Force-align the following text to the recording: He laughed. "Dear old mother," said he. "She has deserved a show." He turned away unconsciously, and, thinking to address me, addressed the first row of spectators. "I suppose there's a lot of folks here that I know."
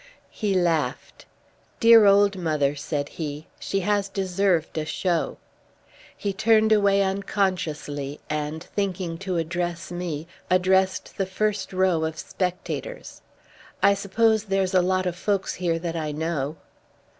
He 0.31 0.55
laughed. 0.55 1.27
"Dear 1.79 2.07
old 2.07 2.35
mother," 2.35 2.73
said 2.75 3.07
he. 3.07 3.45
"She 3.59 3.81
has 3.81 4.09
deserved 4.09 4.75
a 4.79 4.83
show." 4.83 5.37
He 6.17 6.33
turned 6.33 6.71
away 6.71 7.03
unconsciously, 7.03 8.19
and, 8.27 8.63
thinking 8.63 9.19
to 9.19 9.37
address 9.37 9.91
me, 9.91 10.25
addressed 10.49 11.19
the 11.19 11.27
first 11.27 11.71
row 11.71 12.03
of 12.03 12.17
spectators. 12.17 13.21
"I 13.83 13.93
suppose 13.93 14.45
there's 14.45 14.73
a 14.73 14.81
lot 14.81 15.05
of 15.05 15.15
folks 15.15 15.53
here 15.53 15.77
that 15.77 15.95
I 15.95 16.11
know." 16.13 16.57